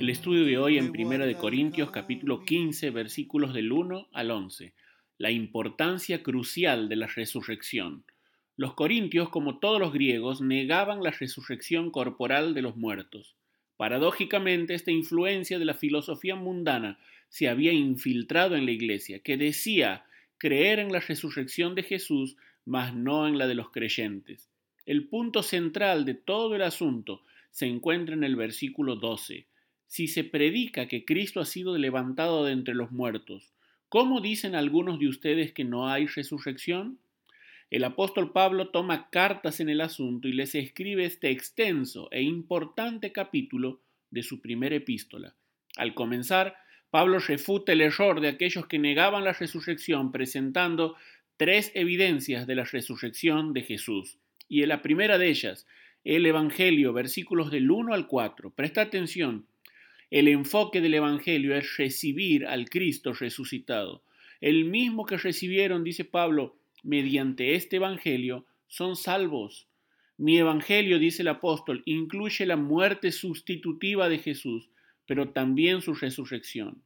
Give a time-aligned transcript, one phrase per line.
[0.00, 4.72] El estudio de hoy en 1 de Corintios capítulo 15 versículos del 1 al 11.
[5.18, 8.04] La importancia crucial de la resurrección.
[8.56, 13.36] Los corintios, como todos los griegos, negaban la resurrección corporal de los muertos.
[13.76, 16.98] Paradójicamente, esta influencia de la filosofía mundana
[17.28, 20.04] se había infiltrado en la iglesia, que decía
[20.38, 24.48] creer en la resurrección de Jesús, mas no en la de los creyentes.
[24.84, 29.46] El punto central de todo el asunto se encuentra en el versículo 12
[29.92, 33.52] si se predica que Cristo ha sido levantado de entre los muertos,
[33.90, 36.98] ¿cómo dicen algunos de ustedes que no hay resurrección?
[37.68, 43.12] El apóstol Pablo toma cartas en el asunto y les escribe este extenso e importante
[43.12, 45.34] capítulo de su primera epístola.
[45.76, 46.56] Al comenzar,
[46.88, 50.96] Pablo refuta el error de aquellos que negaban la resurrección presentando
[51.36, 54.16] tres evidencias de la resurrección de Jesús.
[54.48, 55.66] Y en la primera de ellas,
[56.02, 58.54] el Evangelio, versículos del 1 al 4.
[58.54, 59.46] Presta atención,
[60.12, 64.02] el enfoque del Evangelio es recibir al Cristo resucitado.
[64.42, 69.68] El mismo que recibieron, dice Pablo, mediante este Evangelio, son salvos.
[70.18, 74.68] Mi Evangelio, dice el apóstol, incluye la muerte sustitutiva de Jesús,
[75.06, 76.82] pero también su resurrección.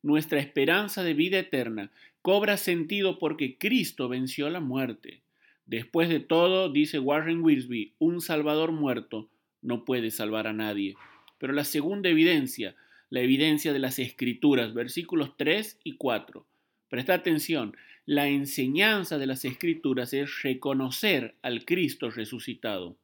[0.00, 5.20] Nuestra esperanza de vida eterna cobra sentido porque Cristo venció la muerte.
[5.66, 9.28] Después de todo, dice Warren Wiersbe, un Salvador muerto
[9.60, 10.96] no puede salvar a nadie.
[11.42, 12.76] Pero la segunda evidencia,
[13.10, 16.46] la evidencia de las escrituras, versículos 3 y 4.
[16.88, 17.76] Presta atención,
[18.06, 22.96] la enseñanza de las escrituras es reconocer al Cristo resucitado.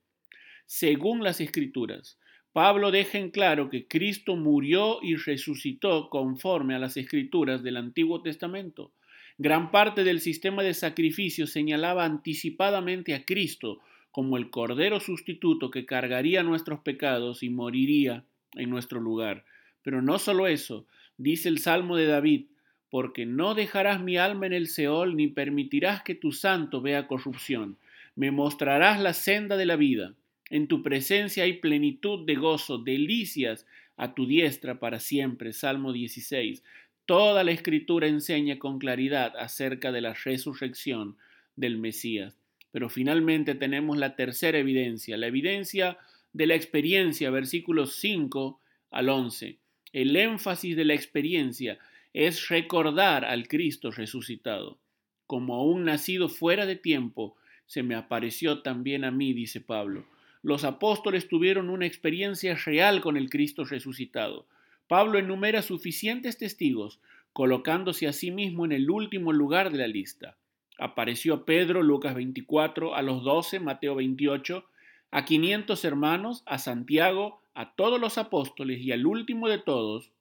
[0.66, 2.16] Según las escrituras,
[2.53, 8.22] Pablo deja en claro que Cristo murió y resucitó conforme a las escrituras del Antiguo
[8.22, 8.93] Testamento.
[9.37, 13.81] Gran parte del sistema de sacrificio señalaba anticipadamente a Cristo
[14.11, 18.25] como el Cordero sustituto que cargaría nuestros pecados y moriría
[18.55, 19.45] en nuestro lugar.
[19.83, 20.87] Pero no solo eso,
[21.17, 22.47] dice el Salmo de David,
[22.91, 27.77] porque no dejarás mi alma en el Seol, ni permitirás que tu santo vea corrupción.
[28.17, 30.15] Me mostrarás la senda de la vida.
[30.51, 35.53] En tu presencia hay plenitud de gozo, delicias a tu diestra para siempre.
[35.53, 36.63] Salmo 16.
[37.05, 41.17] Toda la escritura enseña con claridad acerca de la resurrección
[41.57, 42.37] del Mesías.
[42.71, 45.99] Pero finalmente tenemos la tercera evidencia, la evidencia
[46.33, 49.59] de la experiencia, versículos 5 al 11.
[49.93, 51.78] El énfasis de la experiencia
[52.12, 54.78] es recordar al Cristo resucitado.
[55.27, 57.37] Como aún nacido fuera de tiempo,
[57.67, 60.07] se me apareció también a mí, dice Pablo.
[60.43, 64.47] Los apóstoles tuvieron una experiencia real con el Cristo resucitado.
[64.87, 67.01] Pablo enumera suficientes testigos,
[67.33, 70.37] colocándose a sí mismo en el último lugar de la lista.
[70.78, 74.65] Apareció Pedro, Lucas 24, a los doce, Mateo 28,
[75.11, 80.12] a quinientos hermanos, a Santiago, a todos los apóstoles y al último de todos,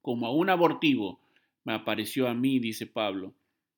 [0.00, 1.20] como a un abortivo,
[1.64, 3.34] me apareció a mí, dice Pablo.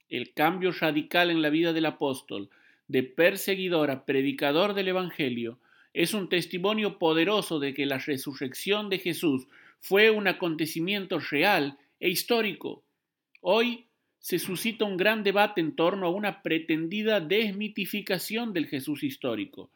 [0.08, 2.48] El cambio radical en la vida del apóstol,
[2.88, 5.58] de perseguidor a predicador del Evangelio,
[5.92, 9.46] es un testimonio poderoso de que la resurrección de Jesús
[9.80, 12.82] fue un acontecimiento real e histórico.
[13.40, 13.86] Hoy
[14.24, 19.68] se suscita un gran debate en torno a una pretendida desmitificación del Jesús histórico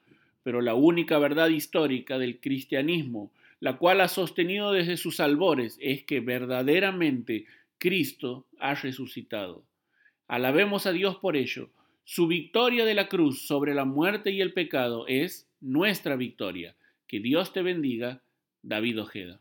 [0.48, 6.04] pero la única verdad histórica del cristianismo, la cual ha sostenido desde sus albores, es
[6.04, 7.44] que verdaderamente
[7.76, 9.62] Cristo ha resucitado.
[10.26, 11.68] Alabemos a Dios por ello.
[12.04, 16.74] Su victoria de la cruz sobre la muerte y el pecado es nuestra victoria.
[17.06, 18.22] Que Dios te bendiga,
[18.62, 19.40] David Ojeda.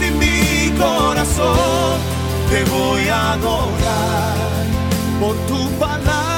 [0.00, 1.98] y mi corazón
[2.50, 4.36] te voy a adorar
[5.20, 6.37] por tu palabra.